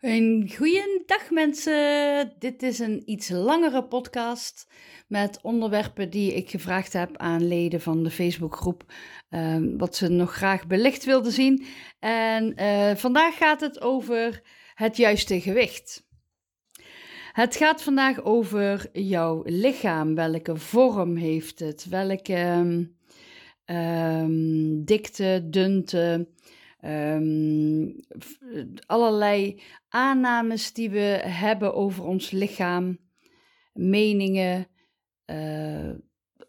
[0.00, 0.48] Een
[1.06, 2.32] goeiedag mensen.
[2.38, 4.66] Dit is een iets langere podcast
[5.08, 8.84] met onderwerpen die ik gevraagd heb aan leden van de Facebookgroep.
[9.30, 11.64] Um, wat ze nog graag belicht wilden zien.
[11.98, 14.42] En uh, vandaag gaat het over
[14.74, 16.06] het juiste gewicht.
[17.32, 20.14] Het gaat vandaag over jouw lichaam.
[20.14, 21.86] Welke vorm heeft het?
[21.88, 22.66] Welke
[23.66, 26.28] um, dikte, dunte,
[26.84, 28.00] um,
[28.86, 32.98] allerlei aannames die we hebben over ons lichaam,
[33.72, 34.66] meningen,
[35.26, 35.90] uh,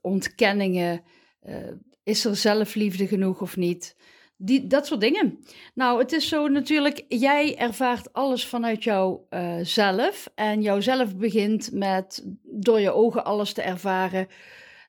[0.01, 1.03] ontkenningen.
[1.47, 1.71] Uh,
[2.03, 3.95] is er zelfliefde genoeg of niet?
[4.37, 5.39] Die, dat soort dingen.
[5.73, 10.29] Nou, het is zo natuurlijk, jij ervaart alles vanuit jouzelf.
[10.35, 14.27] Uh, en jouzelf begint met door je ogen alles te ervaren,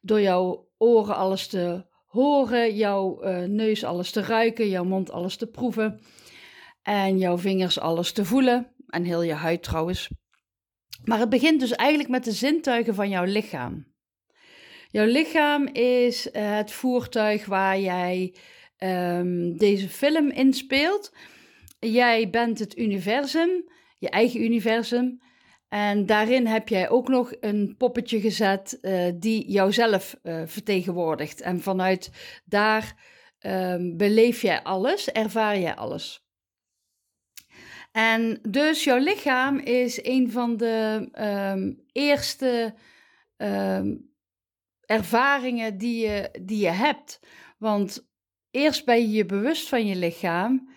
[0.01, 5.37] door jouw oren alles te horen, jouw uh, neus alles te ruiken, jouw mond alles
[5.37, 6.01] te proeven
[6.83, 10.09] en jouw vingers alles te voelen en heel je huid trouwens.
[11.05, 13.87] Maar het begint dus eigenlijk met de zintuigen van jouw lichaam.
[14.91, 18.35] Jouw lichaam is uh, het voertuig waar jij
[18.79, 21.13] um, deze film inspeelt.
[21.79, 23.65] Jij bent het universum,
[23.99, 25.21] je eigen universum.
[25.69, 31.41] En daarin heb jij ook nog een poppetje gezet uh, die jouzelf uh, vertegenwoordigt.
[31.41, 32.11] En vanuit
[32.45, 32.95] daar
[33.41, 36.27] um, beleef jij alles, ervaar jij alles.
[37.93, 41.09] En dus jouw lichaam is een van de
[41.53, 42.75] um, eerste
[43.37, 44.13] um,
[44.81, 47.21] ervaringen die je, die je hebt.
[47.59, 48.09] Want
[48.51, 50.69] eerst ben je je bewust van je lichaam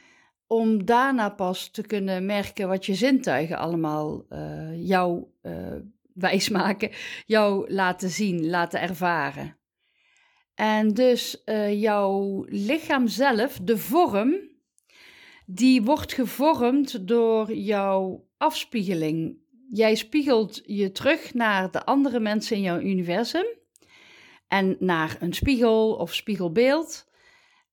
[0.52, 5.54] om daarna pas te kunnen merken wat je zintuigen allemaal uh, jou uh,
[6.14, 6.90] wijsmaken,
[7.26, 9.58] jou laten zien, laten ervaren.
[10.56, 14.36] En dus uh, jouw lichaam zelf, de vorm,
[15.46, 19.38] die wordt gevormd door jouw afspiegeling.
[19.70, 23.46] Jij spiegelt je terug naar de andere mensen in jouw universum
[24.48, 27.10] en naar een spiegel of spiegelbeeld.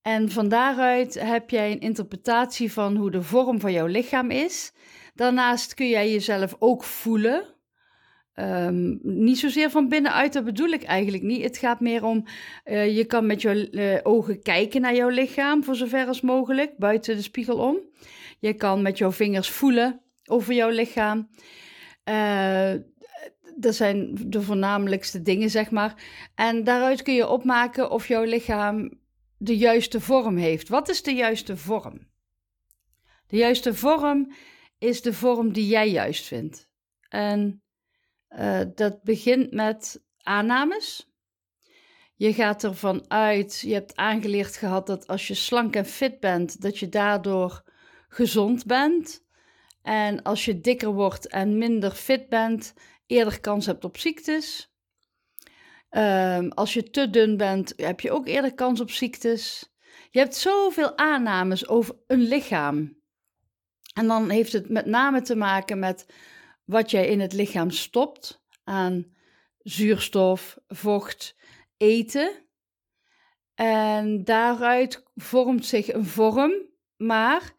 [0.03, 4.73] En van daaruit heb jij een interpretatie van hoe de vorm van jouw lichaam is.
[5.15, 7.57] Daarnaast kun jij jezelf ook voelen.
[8.35, 11.43] Um, niet zozeer van binnenuit, dat bedoel ik eigenlijk niet.
[11.43, 12.25] Het gaat meer om,
[12.65, 16.77] uh, je kan met je uh, ogen kijken naar jouw lichaam, voor zover als mogelijk,
[16.77, 17.79] buiten de spiegel om.
[18.39, 21.29] Je kan met jouw vingers voelen over jouw lichaam.
[22.09, 22.73] Uh,
[23.57, 25.95] dat zijn de voornamelijkste dingen, zeg maar.
[26.35, 28.99] En daaruit kun je opmaken of jouw lichaam
[29.39, 30.69] de juiste vorm heeft.
[30.69, 32.09] Wat is de juiste vorm?
[33.27, 34.33] De juiste vorm
[34.79, 36.69] is de vorm die jij juist vindt.
[37.09, 37.63] En
[38.31, 41.13] uh, dat begint met aannames.
[42.15, 46.61] Je gaat ervan uit, je hebt aangeleerd gehad dat als je slank en fit bent,
[46.61, 47.63] dat je daardoor
[48.09, 49.25] gezond bent.
[49.83, 52.75] En als je dikker wordt en minder fit bent,
[53.07, 54.73] eerder kans hebt op ziektes.
[55.91, 59.73] Um, als je te dun bent, heb je ook eerder kans op ziektes.
[60.11, 62.97] Je hebt zoveel aannames over een lichaam.
[63.95, 66.07] En dan heeft het met name te maken met
[66.65, 69.17] wat jij in het lichaam stopt aan
[69.59, 71.37] zuurstof, vocht,
[71.77, 72.33] eten.
[73.55, 76.53] En daaruit vormt zich een vorm,
[76.97, 77.57] maar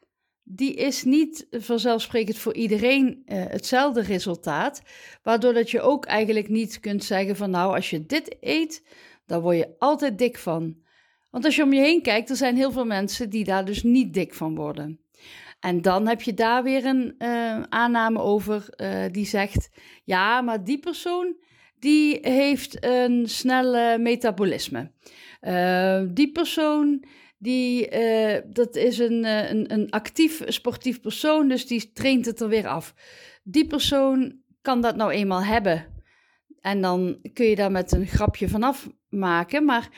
[0.51, 4.81] die is niet vanzelfsprekend voor iedereen uh, hetzelfde resultaat.
[5.23, 8.83] Waardoor dat je ook eigenlijk niet kunt zeggen van nou, als je dit eet,
[9.25, 10.77] dan word je altijd dik van.
[11.29, 13.83] Want als je om je heen kijkt, er zijn heel veel mensen die daar dus
[13.83, 14.99] niet dik van worden.
[15.59, 19.69] En dan heb je daar weer een uh, aanname over uh, die zegt,
[20.03, 21.35] ja, maar die persoon
[21.79, 24.91] die heeft een snelle metabolisme.
[26.13, 27.03] die persoon
[27.39, 32.39] die, uh, dat is een, uh, een, een actief sportief persoon, dus die traint het
[32.39, 32.94] er weer af.
[33.44, 35.86] Die persoon kan dat nou eenmaal hebben.
[36.62, 39.65] En dan kun je daar met een grapje vanaf maken.
[39.65, 39.89] Maar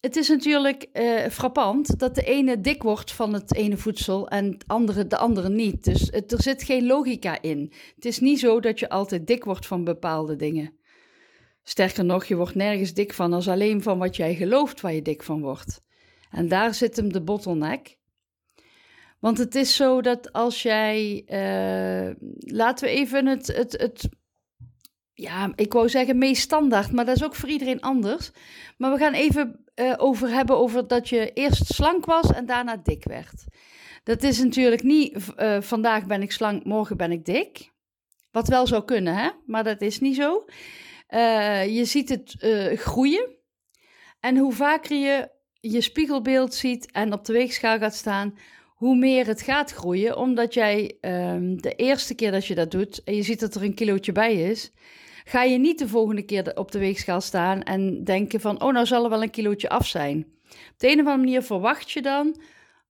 [0.00, 4.56] het is natuurlijk uh, frappant dat de ene dik wordt van het ene voedsel en
[4.66, 5.84] andere, de andere niet.
[5.84, 7.72] Dus er zit geen logica in.
[7.94, 10.72] Het is niet zo dat je altijd dik wordt van bepaalde dingen.
[11.62, 15.02] Sterker nog, je wordt nergens dik van als alleen van wat jij gelooft waar je
[15.02, 15.86] dik van wordt.
[16.30, 17.98] En daar zit hem de bottleneck.
[19.18, 24.08] Want het is zo dat als jij, uh, laten we even het, het, het,
[25.12, 28.30] ja, ik wou zeggen meest standaard, maar dat is ook voor iedereen anders.
[28.76, 32.76] Maar we gaan even uh, over hebben over dat je eerst slank was en daarna
[32.76, 33.44] dik werd.
[34.04, 37.72] Dat is natuurlijk niet uh, vandaag ben ik slank, morgen ben ik dik.
[38.30, 39.30] Wat wel zou kunnen, hè?
[39.46, 40.44] maar dat is niet zo.
[41.68, 42.34] Je ziet het
[42.80, 43.36] groeien.
[44.20, 48.38] En hoe vaker je je spiegelbeeld ziet en op de weegschaal gaat staan,
[48.68, 50.16] hoe meer het gaat groeien.
[50.16, 53.62] Omdat jij um, de eerste keer dat je dat doet en je ziet dat er
[53.62, 54.72] een kilootje bij is,
[55.24, 58.86] ga je niet de volgende keer op de weegschaal staan en denken van, oh, nou
[58.86, 60.26] zal er wel een kilootje af zijn.
[60.48, 62.40] Op de een of andere manier verwacht je dan,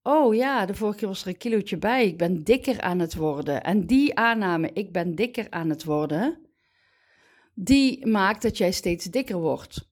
[0.02, 3.14] oh ja, de vorige keer was er een kilootje bij, ik ben dikker aan het
[3.14, 3.62] worden.
[3.62, 6.38] En die aanname, ik ben dikker aan het worden,
[7.54, 9.87] die maakt dat jij steeds dikker wordt.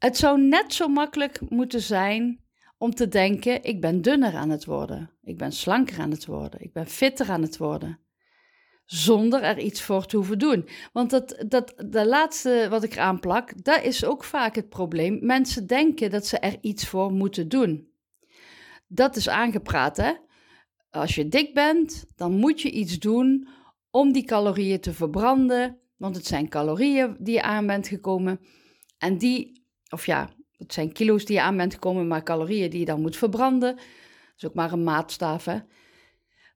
[0.00, 2.40] Het zou net zo makkelijk moeten zijn
[2.78, 6.60] om te denken: ik ben dunner aan het worden, ik ben slanker aan het worden,
[6.60, 7.98] ik ben fitter aan het worden.
[8.84, 10.68] Zonder er iets voor te hoeven doen.
[10.92, 15.18] Want dat, dat, de laatste wat ik eraan plak, dat is ook vaak het probleem.
[15.20, 17.88] Mensen denken dat ze er iets voor moeten doen.
[18.86, 20.12] Dat is aangepraat, hè?
[20.90, 23.48] Als je dik bent, dan moet je iets doen
[23.90, 25.78] om die calorieën te verbranden.
[25.96, 28.40] Want het zijn calorieën die je aan bent gekomen.
[28.98, 29.59] En die
[29.90, 33.00] of ja, het zijn kilo's die je aan bent gekomen, maar calorieën die je dan
[33.00, 33.76] moet verbranden.
[33.76, 33.84] Dat
[34.36, 35.58] is ook maar een maatstaf, hè.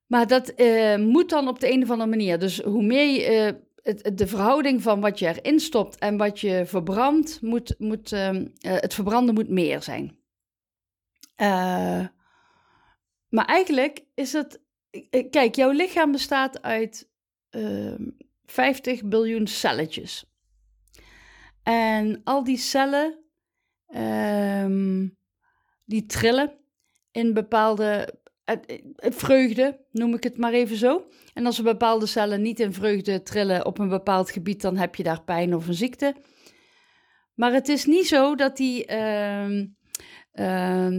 [0.07, 2.39] Maar dat uh, moet dan op de een of andere manier.
[2.39, 6.41] Dus hoe meer je, uh, het, de verhouding van wat je erin stopt en wat
[6.41, 10.19] je verbrandt, moet, moet, uh, het verbranden moet meer zijn.
[13.29, 14.63] maar eigenlijk is het.
[15.31, 17.09] Kijk, jouw lichaam bestaat uit
[18.45, 20.25] 50 biljoen celletjes.
[21.63, 23.24] En al die cellen
[23.97, 25.17] um,
[25.85, 26.53] die trillen
[27.11, 28.23] in bepaalde
[28.97, 31.07] vreugde, noem ik het maar even zo.
[31.35, 34.95] En als er bepaalde cellen niet in vreugde trillen op een bepaald gebied, dan heb
[34.95, 36.15] je daar pijn of een ziekte.
[37.35, 38.91] Maar het is niet zo dat die.
[38.91, 39.59] Uh,
[40.35, 40.99] uh,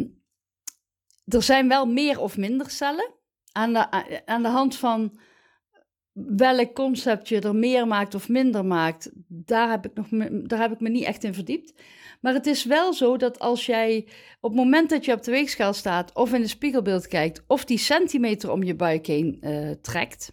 [1.26, 3.14] er zijn wel meer of minder cellen.
[3.52, 3.90] Aan de,
[4.26, 5.20] aan de hand van
[6.16, 10.08] welk concept je er meer maakt of minder maakt, daar heb ik, nog,
[10.48, 11.74] daar heb ik me niet echt in verdiept.
[12.26, 14.08] Maar het is wel zo dat als jij
[14.40, 17.66] op het moment dat je op de weegschaal staat of in een spiegelbeeld kijkt of
[17.66, 20.32] die centimeter om je buik heen uh, trekt,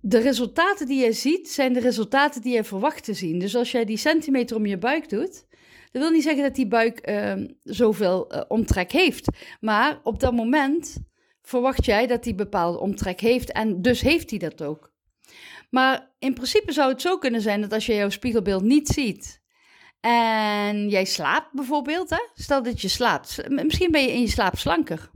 [0.00, 3.38] de resultaten die jij ziet zijn de resultaten die jij verwacht te zien.
[3.38, 5.46] Dus als jij die centimeter om je buik doet,
[5.90, 9.28] dat wil niet zeggen dat die buik uh, zoveel uh, omtrek heeft.
[9.60, 10.96] Maar op dat moment
[11.42, 14.92] verwacht jij dat die bepaalde omtrek heeft en dus heeft hij dat ook.
[15.70, 19.44] Maar in principe zou het zo kunnen zijn dat als je jouw spiegelbeeld niet ziet
[20.06, 22.28] en jij slaapt bijvoorbeeld, hè?
[22.34, 25.10] stel dat je slaapt, misschien ben je in je slaap slanker.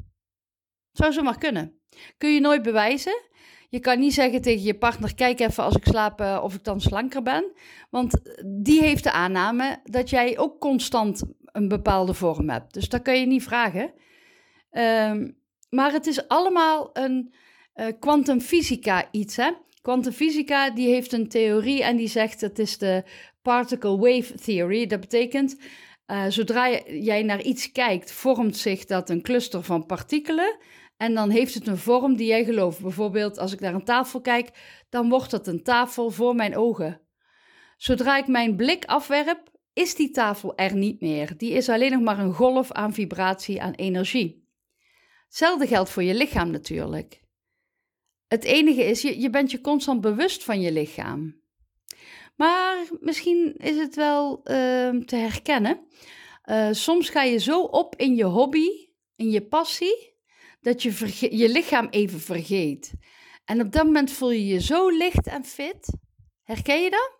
[0.92, 1.80] Zou zo maar kunnen.
[2.18, 3.22] Kun je nooit bewijzen.
[3.68, 6.64] Je kan niet zeggen tegen je partner: kijk even als ik slaap uh, of ik
[6.64, 7.52] dan slanker ben.
[7.90, 8.20] Want
[8.62, 12.74] die heeft de aanname dat jij ook constant een bepaalde vorm hebt.
[12.74, 13.92] Dus dat kan je niet vragen.
[14.70, 15.38] Um,
[15.68, 17.34] maar het is allemaal een
[17.98, 19.50] kwantumfysica uh, iets, hè?
[19.82, 23.04] Kwantumfysica die heeft een theorie en die zegt het is de
[23.42, 24.86] particle wave theory.
[24.86, 25.56] Dat betekent
[26.06, 30.56] uh, zodra jij naar iets kijkt, vormt zich dat een cluster van partikelen.
[30.96, 32.80] En dan heeft het een vorm die jij gelooft.
[32.80, 34.50] Bijvoorbeeld, als ik naar een tafel kijk,
[34.88, 37.00] dan wordt dat een tafel voor mijn ogen.
[37.76, 41.36] Zodra ik mijn blik afwerp, is die tafel er niet meer.
[41.36, 44.48] Die is alleen nog maar een golf aan vibratie, aan energie.
[45.26, 47.22] Hetzelfde geldt voor je lichaam natuurlijk.
[48.28, 51.39] Het enige is, je, je bent je constant bewust van je lichaam.
[52.40, 55.80] Maar misschien is het wel uh, te herkennen.
[56.44, 58.68] Uh, soms ga je zo op in je hobby,
[59.16, 60.14] in je passie,
[60.60, 62.92] dat je je lichaam even vergeet.
[63.44, 65.98] En op dat moment voel je je zo licht en fit.
[66.42, 67.18] Herken je dat?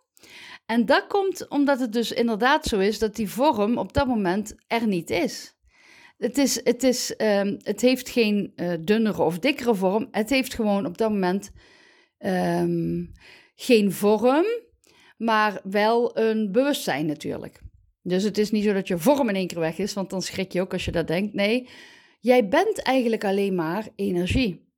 [0.65, 4.55] En dat komt omdat het dus inderdaad zo is dat die vorm op dat moment
[4.67, 5.55] er niet is.
[6.17, 10.07] Het, is, het, is, um, het heeft geen uh, dunnere of dikkere vorm.
[10.11, 11.51] Het heeft gewoon op dat moment
[12.19, 13.11] um,
[13.55, 14.45] geen vorm,
[15.21, 17.61] maar wel een bewustzijn natuurlijk.
[18.03, 20.21] Dus het is niet zo dat je vorm in één keer weg is, want dan
[20.21, 21.33] schrik je ook als je dat denkt.
[21.33, 21.69] Nee,
[22.19, 24.69] jij bent eigenlijk alleen maar energie.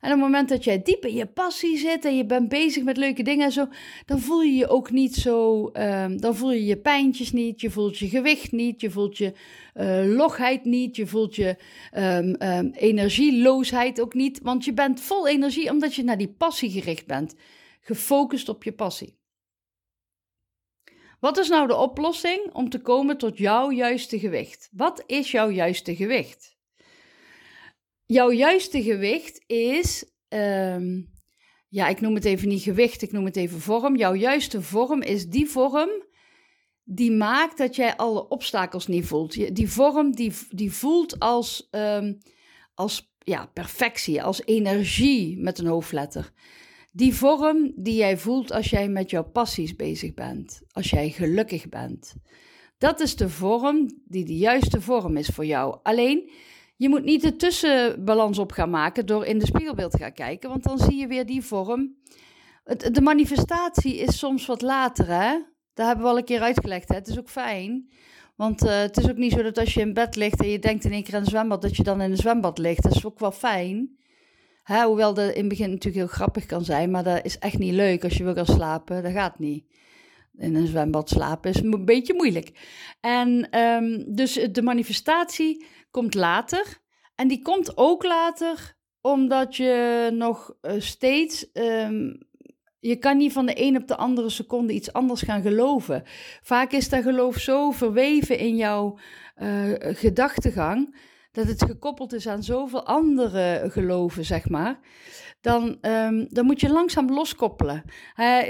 [0.00, 2.84] En op het moment dat jij diep in je passie zit en je bent bezig
[2.84, 3.66] met leuke dingen en zo,
[4.06, 7.70] dan voel je je ook niet zo, um, dan voel je je pijntjes niet, je
[7.70, 9.32] voelt je gewicht niet, je voelt je
[9.74, 11.56] uh, logheid niet, je voelt je
[11.96, 16.70] um, um, energieloosheid ook niet, want je bent vol energie omdat je naar die passie
[16.70, 17.34] gericht bent,
[17.80, 19.16] gefocust op je passie.
[21.20, 24.68] Wat is nou de oplossing om te komen tot jouw juiste gewicht?
[24.72, 26.58] Wat is jouw juiste gewicht?
[28.08, 31.10] jouw juiste gewicht is, um,
[31.68, 33.96] ja, ik noem het even niet gewicht, ik noem het even vorm.
[33.96, 35.90] Jouw juiste vorm is die vorm
[36.84, 39.54] die maakt dat jij alle obstakels niet voelt.
[39.54, 42.14] Die vorm die, die voelt als, ehm,
[42.74, 46.32] als ja, perfectie, als energie met een hoofdletter.
[46.90, 51.68] Die vorm die jij voelt als jij met jouw passies bezig bent, als jij gelukkig
[51.68, 52.14] bent.
[52.78, 55.78] Dat is de vorm die de juiste vorm is voor jou.
[55.82, 56.30] Alleen,
[56.76, 60.48] je moet niet de tussenbalans op gaan maken door in de spiegelbeeld te gaan kijken,
[60.48, 61.96] want dan zie je weer die vorm.
[62.92, 65.38] de manifestatie is soms wat later, hè?
[65.74, 66.88] Daar hebben we al een keer uitgelegd.
[66.88, 66.94] Hè?
[66.94, 67.90] Het is ook fijn.
[68.36, 70.58] Want uh, het is ook niet zo dat als je in bed ligt en je
[70.58, 72.82] denkt in één keer aan een zwembad, dat je dan in een zwembad ligt.
[72.82, 73.97] Dat is ook wel fijn.
[74.68, 77.74] Hoewel dat in het begin natuurlijk heel grappig kan zijn, maar dat is echt niet
[77.74, 79.02] leuk als je wil gaan slapen.
[79.02, 79.64] Dat gaat niet.
[80.36, 82.50] In een zwembad slapen is een beetje moeilijk.
[83.00, 86.78] En um, dus de manifestatie komt later.
[87.14, 92.28] En die komt ook later omdat je nog uh, steeds um,
[92.80, 96.02] je kan niet van de een op de andere seconde iets anders gaan geloven.
[96.42, 98.98] Vaak is dat geloof zo verweven in jouw
[99.36, 100.96] uh, gedachtegang
[101.30, 104.78] dat het gekoppeld is aan zoveel andere geloven, zeg maar.
[105.40, 107.82] Dan, um, dan moet je langzaam loskoppelen.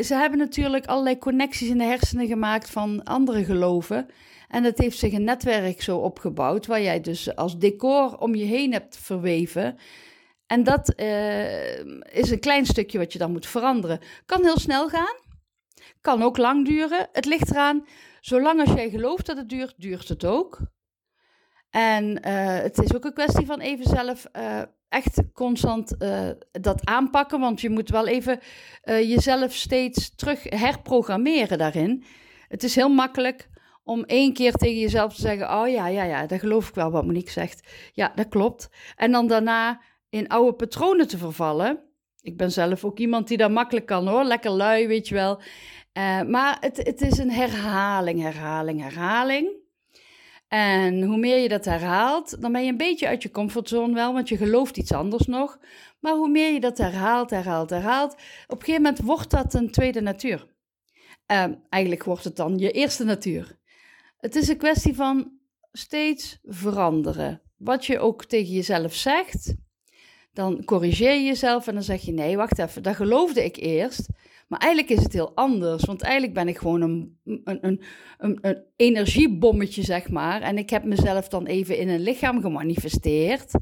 [0.03, 4.07] Ze hebben natuurlijk allerlei connecties in de hersenen gemaakt van andere geloven.
[4.49, 8.45] En het heeft zich een netwerk zo opgebouwd, waar jij dus als decor om je
[8.45, 9.79] heen hebt verweven.
[10.47, 11.79] En dat uh,
[12.13, 14.01] is een klein stukje wat je dan moet veranderen.
[14.27, 15.17] Kan heel snel gaan,
[16.01, 17.09] kan ook lang duren.
[17.13, 17.87] Het ligt eraan,
[18.21, 20.59] zolang als jij gelooft dat het duurt, duurt het ook.
[21.71, 25.97] En uh, het is ook een kwestie van even zelf uh, echt constant
[26.51, 28.41] dat aanpakken, want je moet wel even
[28.83, 32.05] jezelf steeds terug herprogrammeren daarin.
[32.49, 33.49] Het is heel makkelijk
[33.89, 36.91] om één keer tegen jezelf te zeggen: Oh ja, ja, ja, dat geloof ik wel
[36.91, 37.69] wat Monique zegt.
[37.93, 38.71] Ja, dat klopt.
[38.97, 41.79] En dan daarna in oude patronen te vervallen.
[42.21, 45.41] Ik ben zelf ook iemand die dat makkelijk kan hoor, lekker lui, weet je wel.
[46.27, 49.67] Maar het, het is een herhaling, herhaling, herhaling.
[50.49, 54.13] En hoe meer je dat herhaalt, dan ben je een beetje uit je comfortzone wel,
[54.13, 55.59] want je gelooft iets anders nog.
[56.01, 58.13] Maar hoe meer je dat herhaalt, herhaalt, herhaalt,
[58.47, 60.47] op een gegeven moment wordt dat een tweede natuur.
[61.27, 63.59] Uh, eigenlijk wordt het dan je eerste natuur.
[64.19, 65.33] Het is een kwestie van
[65.73, 67.43] steeds veranderen.
[67.57, 69.55] Wat je ook tegen jezelf zegt,
[70.33, 74.09] dan corrigeer je jezelf en dan zeg je: nee, wacht even, dat geloofde ik eerst.
[74.49, 77.81] Maar eigenlijk is het heel anders, want eigenlijk ben ik gewoon een, een, een,
[78.41, 80.43] een, energiebommetje, zeg maar.
[80.43, 83.53] En ik heb mezelf dan even in een lichaam gemanifesteerd,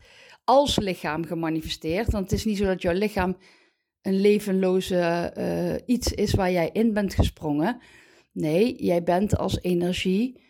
[0.44, 2.12] als lichaam gemanifesteerd.
[2.12, 3.36] Want het is niet zo dat jouw lichaam
[4.02, 7.80] een levenloze uh, iets is waar jij in bent gesprongen.
[8.32, 10.40] Nee, jij bent als energie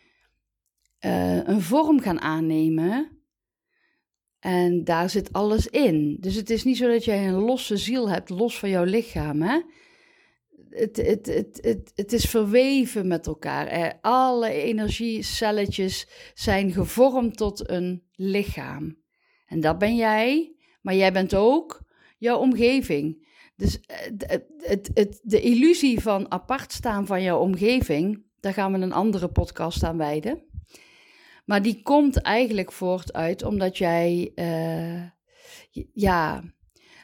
[1.01, 3.17] uh, een vorm gaan aannemen
[4.47, 6.17] en daar zit alles in.
[6.21, 9.43] Dus het is niet zo dat jij een losse ziel hebt, los van jouw lichaam.
[9.43, 9.61] Hè?
[10.71, 13.99] Het, het, het, het, het is verweven met elkaar.
[14.01, 18.97] Alle energiecelletjes zijn gevormd tot een lichaam.
[19.47, 21.83] En dat ben jij, maar jij bent ook
[22.19, 23.25] jouw omgeving.
[23.57, 23.97] Dus eh,
[24.59, 29.29] het, het, de illusie van apart staan van jouw omgeving, daar gaan we een andere
[29.29, 30.45] podcast aan wijden.
[31.45, 35.03] Maar die komt eigenlijk voort uit omdat jij, uh,
[35.93, 36.43] ja,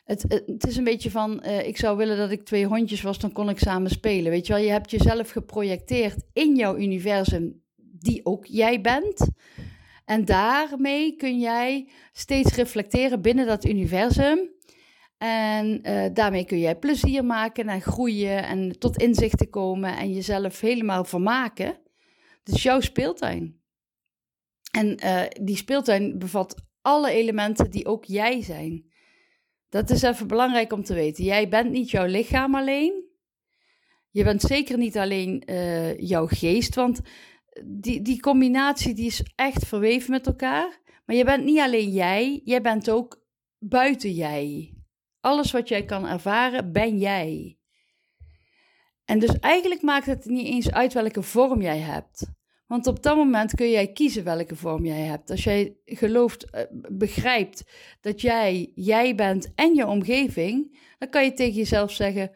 [0.05, 3.19] het, het, is een beetje van, uh, ik zou willen dat ik twee hondjes was,
[3.19, 4.31] dan kon ik samen spelen.
[4.31, 9.31] Weet je wel, je hebt jezelf geprojecteerd in jouw universum, die ook jij bent.
[10.05, 14.51] En daarmee kun jij steeds reflecteren binnen dat universum.
[15.19, 20.61] En uh, daarmee kun jij plezier maken en groeien en tot inzichten komen en jezelf
[20.61, 21.79] helemaal vermaken.
[22.45, 23.61] Is jouw speeltuin.
[24.71, 28.92] En uh, die speeltuin bevat alle elementen die ook jij zijn.
[29.73, 31.25] Dat is even belangrijk om te weten.
[31.25, 33.05] Jij bent niet jouw lichaam alleen.
[34.11, 37.01] Je bent zeker niet alleen uh, jouw geest, want
[37.65, 40.81] die, die combinatie die is echt verweven met elkaar.
[41.05, 43.25] Maar je bent niet alleen jij, jij bent ook
[43.59, 44.75] buiten jij.
[45.21, 47.59] Alles wat jij kan ervaren, ben jij.
[49.05, 52.33] En dus eigenlijk maakt het niet eens uit welke vorm jij hebt.
[52.73, 55.31] Want op dat moment kun jij kiezen welke vorm jij hebt.
[55.31, 57.65] Als jij gelooft, eh, begrijpt
[58.01, 62.31] dat jij jij bent en je omgeving, dan kan je tegen jezelf zeggen: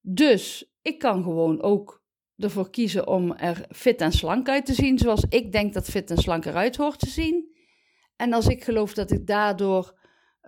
[0.00, 2.02] Dus ik kan gewoon ook
[2.36, 6.10] ervoor kiezen om er fit en slank uit te zien, zoals ik denk dat fit
[6.10, 7.56] en slank eruit hoort te zien.
[8.16, 9.98] En als ik geloof dat ik daardoor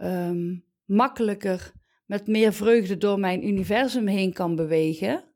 [0.02, 1.72] um, makkelijker
[2.06, 5.33] met meer vreugde door mijn universum heen kan bewegen,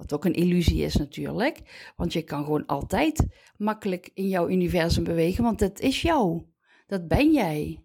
[0.00, 1.92] wat ook een illusie is natuurlijk.
[1.96, 3.26] Want je kan gewoon altijd
[3.56, 6.42] makkelijk in jouw universum bewegen, want het is jou.
[6.86, 7.84] Dat ben jij.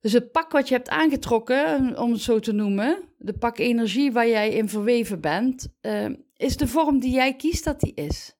[0.00, 4.12] Dus het pak wat je hebt aangetrokken, om het zo te noemen, de pak energie
[4.12, 8.36] waar jij in verweven bent, uh, is de vorm die jij kiest dat die is.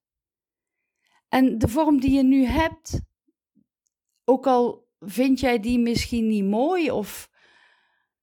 [1.29, 3.01] En de vorm die je nu hebt,
[4.25, 7.31] ook al vind jij die misschien niet mooi of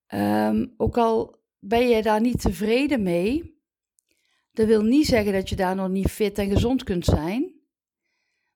[0.05, 3.52] ehm, ook al ben je daar niet tevreden mee,
[4.53, 7.61] dat wil niet zeggen dat je daar nog niet fit en gezond kunt zijn.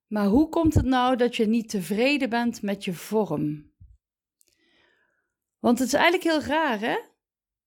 [0.08, 3.72] Maar hoe komt het nou dat je niet tevreden bent met je vorm?
[5.60, 6.98] Want het is eigenlijk heel raar, hè?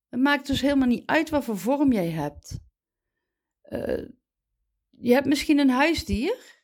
[0.09, 2.59] Het maakt dus helemaal niet uit wat voor vorm jij hebt.
[3.69, 4.09] Uh,
[4.91, 6.59] je hebt misschien een huisdier.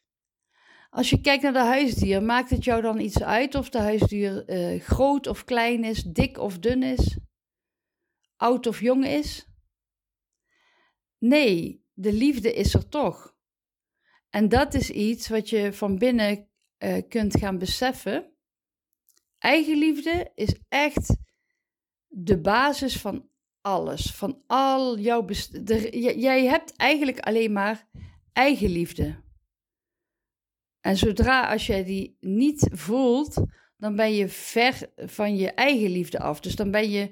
[0.90, 4.50] Als je kijkt naar de huisdier, maakt het jou dan iets uit of de huisdier
[4.50, 7.18] uh, groot of klein is, dik of dun is,
[8.37, 9.56] oud of jong is?
[11.18, 13.35] Nee, de liefde is er toch.
[14.30, 18.32] En dat is iets wat je van binnen uh, kunt gaan beseffen.
[19.38, 21.16] Eigenliefde is echt
[22.06, 23.28] de basis van
[23.61, 24.11] alles.
[24.11, 25.26] Van al jouw.
[26.16, 27.88] Jij hebt eigenlijk alleen maar
[28.32, 29.25] eigenliefde.
[30.80, 33.44] En zodra als jij die niet voelt,
[33.76, 36.40] dan ben je ver van je eigen liefde af.
[36.40, 37.11] Dus dan ben je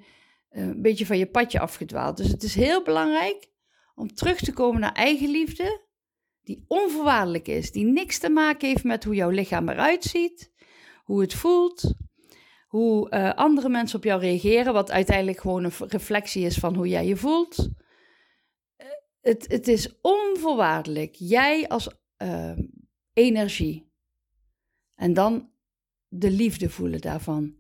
[0.49, 2.16] eh, een beetje van je padje afgedwaald.
[2.16, 3.52] Dus het is heel belangrijk
[3.95, 5.83] om terug te komen naar eigenliefde,
[6.43, 10.53] die onvoorwaardelijk is, die niks te maken heeft met hoe jouw lichaam eruit ziet,
[11.05, 11.95] hoe het voelt,
[12.67, 16.89] hoe uh, andere mensen op jou reageren, wat uiteindelijk gewoon een reflectie is van hoe
[16.89, 17.59] jij je voelt.
[17.59, 18.87] Uh,
[19.21, 21.15] het, het is onvoorwaardelijk.
[21.15, 21.89] Jij als
[22.23, 22.59] uh,
[23.13, 23.93] energie.
[24.95, 25.51] En dan
[26.09, 27.57] de liefde voelen daarvan.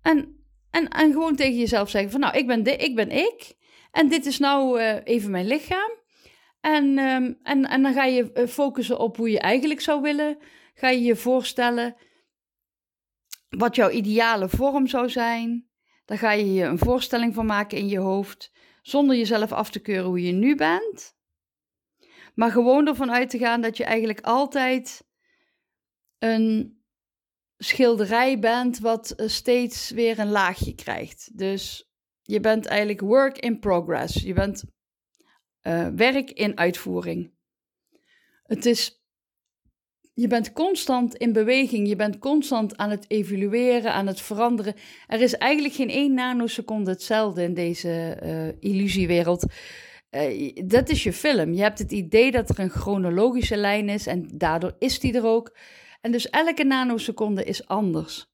[0.00, 3.56] En, en, en gewoon tegen jezelf zeggen van nou, ik ben, de, ik ben ik.
[3.92, 5.90] En dit is nou even mijn lichaam.
[6.60, 10.38] En, um, en, en dan ga je focussen op hoe je eigenlijk zou willen.
[10.74, 11.96] Ga je je voorstellen
[13.48, 15.68] wat jouw ideale vorm zou zijn.
[16.04, 19.80] Daar ga je je een voorstelling van maken in je hoofd, zonder jezelf af te
[19.80, 21.14] keuren hoe je nu bent.
[22.34, 25.04] Maar gewoon ervan uit te gaan dat je eigenlijk altijd
[26.18, 26.80] een
[27.56, 31.38] schilderij bent wat eh, steeds weer een laagje krijgt.
[31.38, 31.91] Dus
[32.22, 34.22] je bent eigenlijk work in progress.
[34.22, 34.64] Je bent
[35.62, 37.32] uh, werk in uitvoering.
[38.42, 39.02] Het is
[40.14, 44.74] je bent constant in beweging, je bent constant aan het evolueren, aan het veranderen.
[45.06, 49.44] Er is eigenlijk geen één nanoseconde hetzelfde in deze uh, illusiewereld.
[50.10, 51.52] Uh, dat is je film.
[51.52, 55.26] Je hebt het idee dat er een chronologische lijn is en daardoor is die er
[55.26, 55.56] ook.
[56.00, 58.31] En dus elke nanoseconde is anders.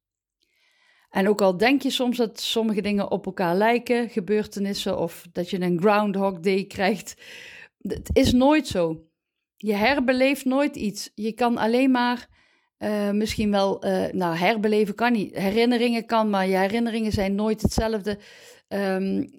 [1.11, 5.51] En ook al denk je soms dat sommige dingen op elkaar lijken, gebeurtenissen, of dat
[5.51, 7.15] je een Groundhog Day krijgt,
[7.79, 9.09] het is nooit zo
[9.59, 11.11] je herbeleeft nooit iets.
[11.15, 12.29] Je kan alleen maar
[12.79, 15.37] uh, misschien wel, uh, nou herbeleven kan niet.
[15.37, 18.19] Herinneringen kan, maar je herinneringen zijn nooit hetzelfde.
[18.69, 19.31] Um,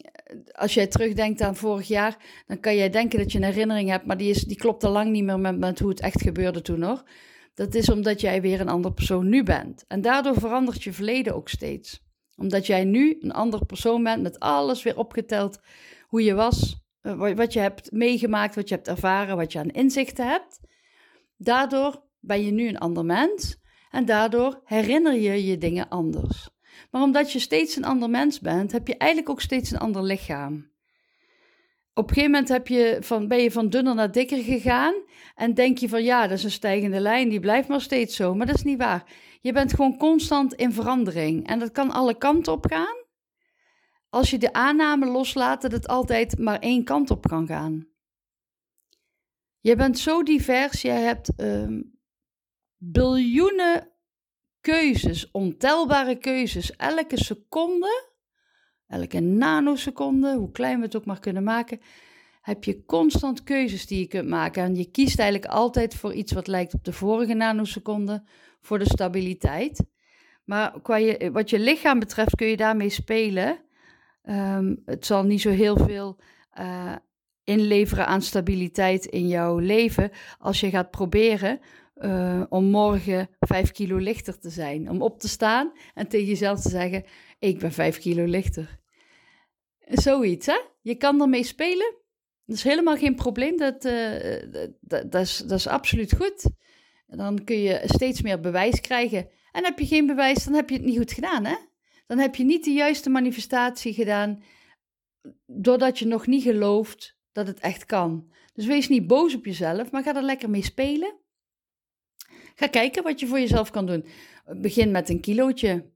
[0.51, 4.05] als jij terugdenkt aan vorig jaar, dan kan jij denken dat je een herinnering hebt,
[4.05, 6.61] maar die, is, die klopt al lang niet meer met, met hoe het echt gebeurde
[6.61, 7.03] toen nog.
[7.59, 9.85] Dat is omdat jij weer een andere persoon nu bent.
[9.87, 12.01] En daardoor verandert je verleden ook steeds.
[12.35, 15.59] Omdat jij nu een andere persoon bent, met alles weer opgeteld
[16.07, 19.69] hoe je was eh, wat je hebt meegemaakt, wat je hebt ervaren, wat je aan
[19.69, 20.59] inzichten hebt.
[21.37, 23.57] Daardoor ben je nu een ander mens
[23.89, 26.49] en daardoor herinner je je dingen anders.
[26.91, 30.03] Maar omdat je steeds een ander mens bent, heb je eigenlijk ook steeds een ander
[30.03, 30.71] lichaam.
[31.93, 34.93] Op een gegeven moment heb je van, ben je van dunner naar dikker gegaan
[35.35, 38.35] en denk je van ja, dat is een stijgende lijn, die blijft maar steeds zo.
[38.35, 39.03] Maar dat is niet waar.
[39.41, 43.07] Je bent gewoon constant in verandering en dat kan alle kanten op gaan
[44.09, 47.87] als je de aanname loslaat dat het altijd maar één kant op kan gaan.
[49.59, 51.99] Je bent zo divers, je hebt um,
[52.77, 53.91] biljoenen
[54.61, 56.75] keuzes, ontelbare keuzes.
[56.75, 58.08] Elke seconde,
[58.89, 61.79] elke nanoseconde, hoe klein we het ook maar kunnen maken,
[62.41, 64.63] heb je constant keuzes die je kunt maken.
[64.63, 68.23] En je kiest eigenlijk altijd voor iets wat lijkt op de vorige nanoseconde,
[68.61, 69.85] voor de stabiliteit.
[70.43, 73.59] Maar qua je, wat je lichaam betreft kun je daarmee spelen.
[74.23, 76.19] Um, het zal niet zo heel veel
[76.59, 76.95] uh,
[77.43, 81.59] inleveren aan stabiliteit in jouw leven als je gaat proberen
[81.95, 84.89] uh, om morgen vijf kilo lichter te zijn.
[84.89, 87.03] Om op te staan en tegen jezelf te zeggen:
[87.39, 88.78] Ik ben vijf kilo lichter.
[89.89, 90.59] Zoiets, hè?
[90.81, 91.95] Je kan ermee spelen.
[92.45, 93.57] Dat is helemaal geen probleem.
[93.57, 94.41] Dat, uh,
[94.81, 96.49] dat, dat, is, dat is absoluut goed.
[97.07, 99.29] Dan kun je steeds meer bewijs krijgen.
[99.51, 101.55] En heb je geen bewijs, dan heb je het niet goed gedaan, hè?
[102.09, 104.43] dan heb je niet de juiste manifestatie gedaan,
[105.45, 108.31] doordat je nog niet gelooft dat het echt kan.
[108.53, 111.19] Dus wees niet boos op jezelf, maar ga er lekker mee spelen.
[112.55, 114.05] Ga kijken wat je voor jezelf kan doen.
[114.45, 115.91] Begin met een kilootje.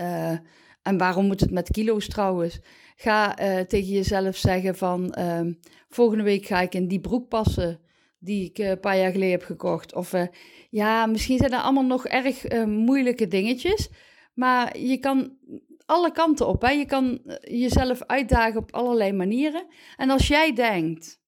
[0.00, 0.38] Uh,
[0.82, 2.60] en waarom moet het met kilo's trouwens?
[2.94, 5.40] Ga uh, tegen jezelf zeggen van uh,
[5.88, 7.80] volgende week ga ik in die broek passen
[8.18, 9.94] die ik een paar jaar geleden heb gekocht.
[9.94, 10.26] Of uh,
[10.70, 13.88] ja, misschien zijn er allemaal nog erg moeilijke dingetjes.
[14.34, 15.38] Maar je kan
[15.86, 16.62] alle kanten op.
[16.62, 16.70] Hè?
[16.70, 19.66] Je kan jezelf uitdagen op allerlei manieren.
[19.96, 21.20] En als jij denkt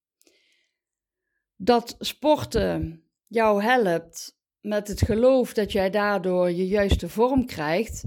[1.57, 8.05] dat sporten jou helpt met het geloof dat jij daardoor je juiste vorm krijgt,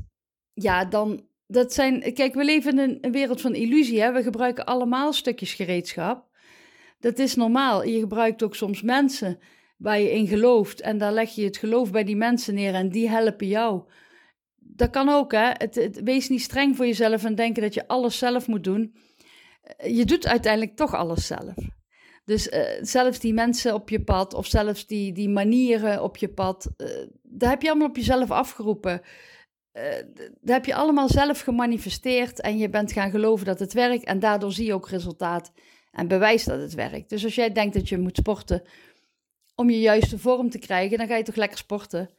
[0.54, 2.14] ja, dan dat zijn.
[2.14, 4.02] Kijk, we leven in een wereld van illusie.
[4.02, 4.12] Hè?
[4.12, 6.28] We gebruiken allemaal stukjes gereedschap.
[7.00, 7.84] Dat is normaal.
[7.84, 9.40] Je gebruikt ook soms mensen
[9.78, 10.82] waar je in gelooft.
[10.82, 13.84] En daar leg je het geloof bij die mensen neer en die helpen jou.
[14.58, 15.50] Dat kan ook, hè?
[15.54, 18.96] Het, wees niet streng voor jezelf en denken dat je alles zelf moet doen.
[19.78, 21.56] Je doet uiteindelijk toch alles zelf.
[22.26, 26.30] Dus uh, zelfs die mensen op je pad, of zelfs die, die manieren op je
[26.30, 26.88] pad, uh,
[27.24, 29.02] daar heb je allemaal op jezelf afgeroepen.
[29.80, 29.86] Uh,
[30.42, 34.04] daar heb je allemaal zelf gemanifesteerd en je bent gaan geloven dat het werkt.
[34.04, 35.52] En daardoor zie je ook resultaat
[35.92, 37.10] en bewijs dat het werkt.
[37.10, 38.63] Dus als jij denkt dat je moet sporten
[39.56, 42.10] om je juiste vorm te krijgen, dan ga je toch lekker sporten.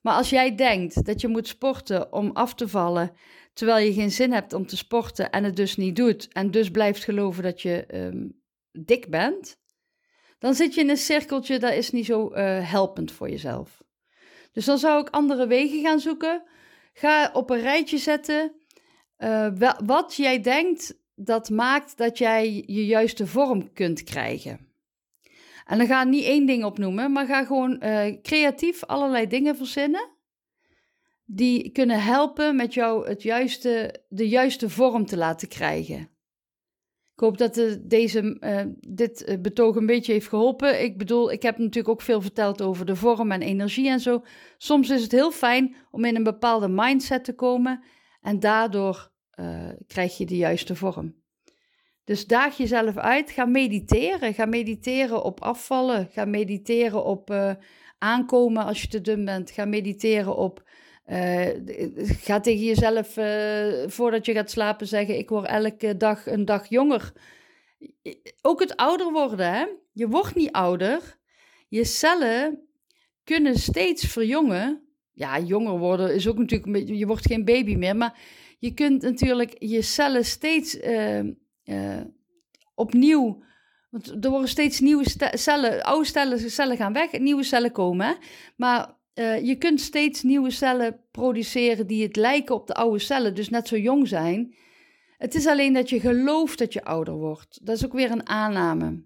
[0.00, 3.12] Maar als jij denkt dat je moet sporten om af te vallen,
[3.52, 6.70] terwijl je geen zin hebt om te sporten en het dus niet doet, en dus
[6.70, 8.40] blijft geloven dat je um,
[8.72, 9.58] dik bent,
[10.38, 13.82] dan zit je in een cirkeltje dat is niet zo uh, helpend voor jezelf.
[14.52, 16.42] Dus dan zou ik andere wegen gaan zoeken.
[16.98, 18.52] Ga op een rijtje zetten
[19.18, 19.48] uh,
[19.84, 24.66] wat jij denkt dat maakt dat jij je juiste vorm kunt krijgen.
[25.66, 30.08] En dan ga niet één ding opnoemen, maar ga gewoon uh, creatief allerlei dingen verzinnen
[31.24, 36.08] die kunnen helpen met jou het juiste, de juiste vorm te laten krijgen.
[37.18, 40.82] Ik hoop dat de, deze, uh, dit eh, betoog een beetje heeft geholpen.
[40.82, 44.22] Ik bedoel, ik heb natuurlijk ook veel verteld over de vorm en energie en zo.
[44.58, 47.84] Soms is het heel fijn om in een bepaalde mindset te komen
[48.20, 49.10] en daardoor
[49.86, 51.14] krijg je de juiste vorm.
[52.04, 54.34] Dus daag jezelf uit, ga mediteren.
[54.34, 56.08] Ga mediteren op afvallen.
[56.10, 57.34] Ga mediteren op
[57.98, 59.50] aankomen als je te dun bent.
[59.50, 60.67] Ga mediteren op
[61.08, 61.48] uh,
[62.22, 66.68] ga tegen jezelf uh, voordat je gaat slapen zeggen: Ik word elke dag een dag
[66.68, 67.12] jonger.
[68.42, 69.66] Ook het ouder worden, hè?
[69.92, 71.18] Je wordt niet ouder.
[71.68, 72.68] Je cellen
[73.24, 74.82] kunnen steeds verjongen.
[75.12, 76.88] Ja, jonger worden is ook natuurlijk.
[76.88, 78.18] Je wordt geen baby meer, maar
[78.58, 80.78] je kunt natuurlijk je cellen steeds
[81.64, 82.00] uh,
[82.74, 83.42] opnieuw.
[83.90, 88.16] Want er worden steeds nieuwe cellen, oude cellen, cellen gaan weg, nieuwe cellen komen.
[88.56, 93.34] Maar uh, je kunt steeds nieuwe cellen produceren die het lijken op de oude cellen,
[93.34, 94.54] dus net zo jong zijn.
[95.16, 97.66] Het is alleen dat je gelooft dat je ouder wordt.
[97.66, 99.02] Dat is ook weer een aanname.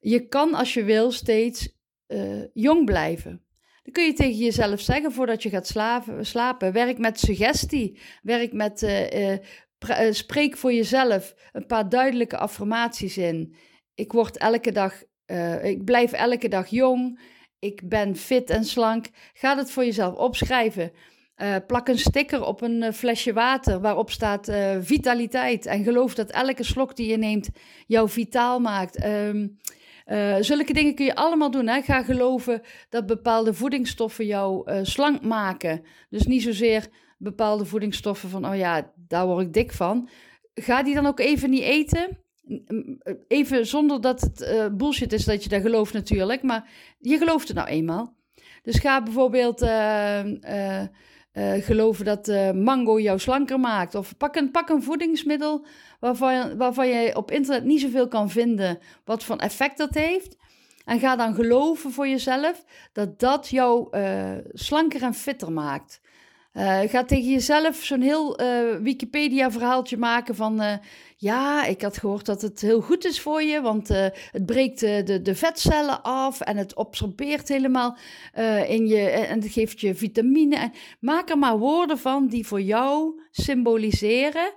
[0.00, 1.68] Je kan als je wil steeds
[2.08, 3.44] uh, jong blijven.
[3.82, 5.74] Dan kun je tegen jezelf zeggen voordat je gaat
[6.20, 6.72] slapen.
[6.72, 8.00] Werk met suggestie.
[8.22, 8.82] Werk met.
[8.82, 9.36] Uh,
[10.10, 13.54] spreek voor jezelf een paar duidelijke affirmaties in.
[13.94, 15.02] Ik word elke dag.
[15.62, 17.20] ik blijf elke dag jong
[17.58, 19.06] ik ben fit en slank.
[19.32, 20.92] Ga het voor jezelf opschrijven.
[21.36, 25.66] Uh, plak een sticker op een uh, flesje water waarop staat uh, vitaliteit.
[25.66, 27.48] En geloof dat elke slok die je neemt
[27.86, 29.04] jou vitaal maakt.
[29.04, 29.58] Um,
[30.40, 31.66] zulke dingen kun je allemaal doen.
[31.66, 31.82] Hè?
[31.82, 35.82] Ga geloven dat bepaalde voedingsstoffen jou slank maken.
[36.08, 36.88] Dus niet zozeer
[37.18, 40.08] bepaalde voedingsstoffen van, oh ja, daar word ik dik van.
[40.54, 42.18] Ga die dan ook even niet eten
[43.28, 47.48] even zonder dat het uh, bullshit is dat je dat gelooft natuurlijk, maar je gelooft
[47.48, 48.14] het nou eenmaal.
[48.62, 50.20] Dus ga bijvoorbeeld uh,
[51.60, 53.94] geloven dat mango jou slanker maakt.
[53.94, 55.66] Of pak een, pak een voedingsmiddel
[56.00, 60.36] waarvan, waarvan je op internet niet zoveel kan vinden wat voor effect dat heeft.
[60.84, 63.88] En ga dan geloven voor jezelf dat dat jou
[64.52, 66.00] slanker en fitter maakt.
[66.56, 70.62] Uh, ga tegen jezelf zo'n heel uh, Wikipedia-verhaaltje maken van...
[70.62, 70.72] Uh,
[71.16, 75.20] ja, ik had gehoord dat het heel goed is voor je, want het breekt de,
[75.22, 77.96] de vetcellen af en het absorbeert helemaal
[78.66, 79.08] in je...
[79.08, 80.56] en het geeft je vitamine.
[80.56, 84.52] En maak er maar woorden van die voor jou symboliseren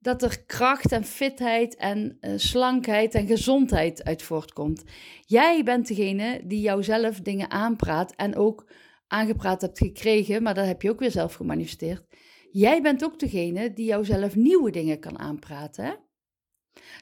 [0.00, 4.84] dat er kracht en fitheid en slankheid en gezondheid uit voortkomt.
[5.26, 8.66] Jij bent degene die jouzelf dingen aanpraat en ook
[9.08, 12.04] aangepraat hebt gekregen, maar dat heb je ook weer zelf gemanifesteerd.
[12.50, 15.84] Jij bent ook degene die jouzelf nieuwe dingen kan aanpraten.
[15.84, 15.92] Hè?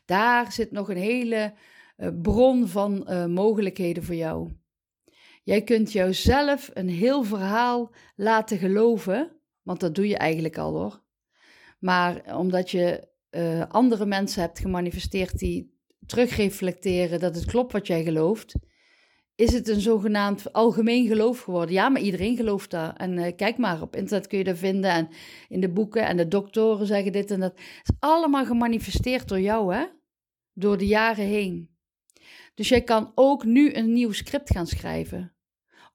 [0.05, 1.55] Daar zit nog een hele
[1.97, 4.51] uh, bron van uh, mogelijkheden voor jou.
[5.43, 11.03] Jij kunt jouzelf een heel verhaal laten geloven, want dat doe je eigenlijk al hoor.
[11.79, 15.75] Maar omdat je uh, andere mensen hebt gemanifesteerd die
[16.07, 18.55] terugreflecteren dat het klopt wat jij gelooft,
[19.37, 21.75] is het een zogenaamd algemeen geloof geworden.
[21.75, 22.97] Ja, maar iedereen gelooft daar.
[22.97, 25.09] En uh, kijk maar, op internet kun je dat vinden en
[25.49, 26.07] in de boeken.
[26.07, 27.53] En de doktoren zeggen dit en dat.
[27.53, 29.85] Het is allemaal gemanifesteerd door jou, hè?
[30.53, 31.71] Door de jaren heen.
[32.55, 35.35] Dus jij kan ook nu een nieuw script gaan schrijven.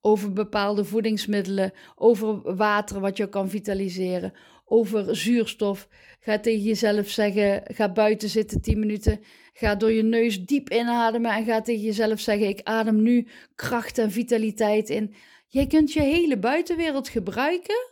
[0.01, 4.33] Over bepaalde voedingsmiddelen, over water wat je kan vitaliseren,
[4.71, 5.87] over zuurstof.
[6.19, 9.19] Ga tegen jezelf zeggen: ga buiten zitten 10 minuten.
[9.53, 13.97] Ga door je neus diep inademen en ga tegen jezelf zeggen: ik adem nu kracht
[13.97, 15.13] en vitaliteit in.
[15.47, 17.89] Jij kunt je hele buitenwereld gebruiken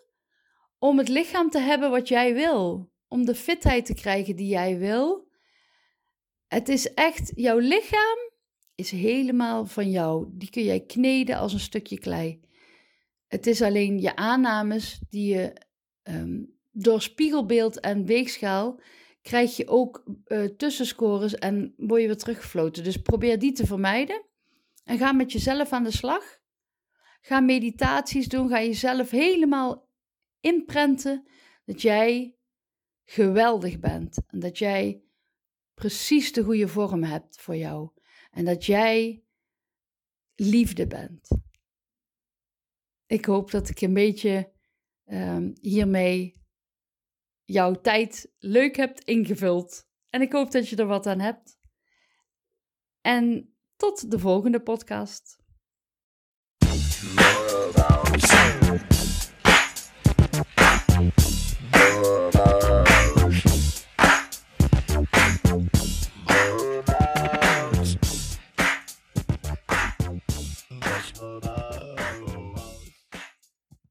[0.79, 4.77] om het lichaam te hebben wat jij wil, om de fitheid te krijgen die jij
[4.77, 5.27] wil.
[6.47, 8.29] Het is echt jouw lichaam
[8.79, 10.27] is helemaal van jou.
[10.31, 12.39] Die kun jij kneden als een stukje klei.
[13.27, 15.53] Het is alleen je aannames die je
[16.03, 18.79] ehm, door spiegelbeeld en weegschaal
[19.21, 22.83] krijg je ook uh, tussenscores en word je weer teruggefloten.
[22.83, 24.25] Dus probeer die te vermijden
[24.83, 26.37] en ga met jezelf aan de slag.
[27.21, 29.89] Ga meditaties doen, ga jezelf helemaal
[30.39, 31.27] inprenten
[31.65, 32.37] dat jij
[33.05, 35.03] geweldig bent en dat jij
[35.73, 37.89] precies de goede vorm hebt voor jou
[38.31, 39.23] en dat jij
[40.35, 41.27] liefde bent.
[43.05, 44.51] Ik hoop dat ik een beetje
[45.05, 46.38] um, hiermee
[47.49, 49.87] jouw tijd leuk hebt ingevuld.
[50.09, 51.59] En ik hoop dat je er wat aan hebt.
[53.01, 55.37] En tot de volgende podcast.